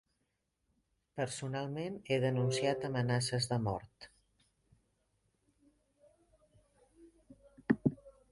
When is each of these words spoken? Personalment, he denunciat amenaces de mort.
Personalment, 1.19 1.99
he 2.13 2.17
denunciat 2.23 2.87
amenaces 2.89 3.49
de 3.51 3.59
mort. 3.67 4.09